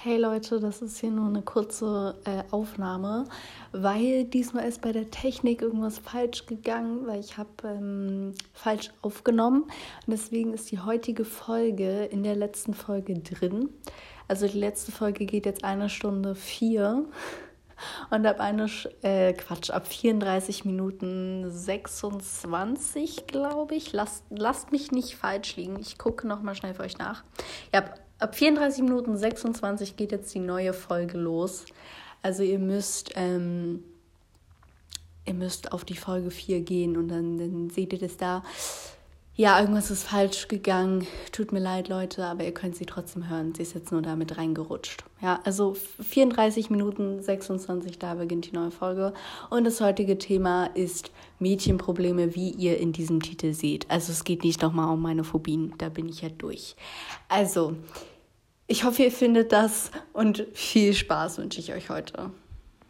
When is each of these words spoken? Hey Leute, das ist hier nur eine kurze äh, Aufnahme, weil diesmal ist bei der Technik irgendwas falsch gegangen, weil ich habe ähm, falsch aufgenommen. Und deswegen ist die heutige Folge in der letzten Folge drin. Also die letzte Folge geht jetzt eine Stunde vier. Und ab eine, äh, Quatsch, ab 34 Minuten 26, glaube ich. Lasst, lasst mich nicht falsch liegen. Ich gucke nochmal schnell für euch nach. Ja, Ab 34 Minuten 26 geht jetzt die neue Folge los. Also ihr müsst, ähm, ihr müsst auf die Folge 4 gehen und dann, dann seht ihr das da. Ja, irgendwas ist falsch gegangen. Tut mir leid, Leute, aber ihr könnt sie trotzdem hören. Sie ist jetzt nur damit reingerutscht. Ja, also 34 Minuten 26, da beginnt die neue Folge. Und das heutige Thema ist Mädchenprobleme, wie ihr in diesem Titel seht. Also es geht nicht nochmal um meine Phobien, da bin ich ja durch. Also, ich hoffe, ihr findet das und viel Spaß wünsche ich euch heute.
Hey 0.00 0.16
Leute, 0.16 0.60
das 0.60 0.80
ist 0.80 1.00
hier 1.00 1.10
nur 1.10 1.26
eine 1.26 1.42
kurze 1.42 2.14
äh, 2.24 2.44
Aufnahme, 2.52 3.24
weil 3.72 4.26
diesmal 4.26 4.68
ist 4.68 4.80
bei 4.80 4.92
der 4.92 5.10
Technik 5.10 5.60
irgendwas 5.60 5.98
falsch 5.98 6.46
gegangen, 6.46 7.04
weil 7.08 7.18
ich 7.18 7.36
habe 7.36 7.50
ähm, 7.64 8.32
falsch 8.52 8.90
aufgenommen. 9.02 9.62
Und 9.62 9.72
deswegen 10.06 10.54
ist 10.54 10.70
die 10.70 10.78
heutige 10.78 11.24
Folge 11.24 12.04
in 12.04 12.22
der 12.22 12.36
letzten 12.36 12.74
Folge 12.74 13.14
drin. 13.14 13.70
Also 14.28 14.46
die 14.46 14.60
letzte 14.60 14.92
Folge 14.92 15.26
geht 15.26 15.46
jetzt 15.46 15.64
eine 15.64 15.88
Stunde 15.88 16.36
vier. 16.36 17.04
Und 18.10 18.26
ab 18.26 18.40
eine, 18.40 18.66
äh, 19.02 19.32
Quatsch, 19.34 19.70
ab 19.70 19.86
34 19.86 20.64
Minuten 20.64 21.50
26, 21.50 23.26
glaube 23.26 23.74
ich. 23.74 23.92
Lasst, 23.92 24.24
lasst 24.30 24.72
mich 24.72 24.92
nicht 24.92 25.16
falsch 25.16 25.56
liegen. 25.56 25.78
Ich 25.78 25.98
gucke 25.98 26.26
nochmal 26.26 26.54
schnell 26.54 26.74
für 26.74 26.82
euch 26.82 26.98
nach. 26.98 27.22
Ja, 27.74 27.84
Ab 28.20 28.34
34 28.34 28.82
Minuten 28.82 29.16
26 29.16 29.96
geht 29.96 30.10
jetzt 30.10 30.34
die 30.34 30.40
neue 30.40 30.72
Folge 30.72 31.16
los. 31.16 31.66
Also 32.20 32.42
ihr 32.42 32.58
müsst, 32.58 33.12
ähm, 33.14 33.84
ihr 35.24 35.34
müsst 35.34 35.70
auf 35.70 35.84
die 35.84 35.96
Folge 35.96 36.32
4 36.32 36.62
gehen 36.62 36.96
und 36.96 37.08
dann, 37.08 37.38
dann 37.38 37.70
seht 37.70 37.92
ihr 37.92 38.00
das 38.00 38.16
da. 38.16 38.42
Ja, 39.40 39.60
irgendwas 39.60 39.92
ist 39.92 40.02
falsch 40.02 40.48
gegangen. 40.48 41.06
Tut 41.30 41.52
mir 41.52 41.60
leid, 41.60 41.86
Leute, 41.86 42.24
aber 42.24 42.42
ihr 42.42 42.52
könnt 42.52 42.74
sie 42.74 42.86
trotzdem 42.86 43.30
hören. 43.30 43.54
Sie 43.54 43.62
ist 43.62 43.72
jetzt 43.72 43.92
nur 43.92 44.02
damit 44.02 44.36
reingerutscht. 44.36 45.04
Ja, 45.22 45.38
also 45.44 45.74
34 45.74 46.70
Minuten 46.70 47.22
26, 47.22 48.00
da 48.00 48.14
beginnt 48.14 48.46
die 48.46 48.52
neue 48.56 48.72
Folge. 48.72 49.14
Und 49.48 49.62
das 49.62 49.80
heutige 49.80 50.18
Thema 50.18 50.66
ist 50.74 51.12
Mädchenprobleme, 51.38 52.34
wie 52.34 52.50
ihr 52.50 52.78
in 52.78 52.90
diesem 52.90 53.22
Titel 53.22 53.52
seht. 53.52 53.88
Also 53.88 54.10
es 54.10 54.24
geht 54.24 54.42
nicht 54.42 54.60
nochmal 54.60 54.92
um 54.92 55.00
meine 55.00 55.22
Phobien, 55.22 55.72
da 55.78 55.88
bin 55.88 56.08
ich 56.08 56.22
ja 56.22 56.30
durch. 56.30 56.74
Also, 57.28 57.76
ich 58.66 58.82
hoffe, 58.82 59.04
ihr 59.04 59.12
findet 59.12 59.52
das 59.52 59.92
und 60.14 60.48
viel 60.52 60.94
Spaß 60.94 61.38
wünsche 61.38 61.60
ich 61.60 61.72
euch 61.72 61.90
heute. 61.90 62.32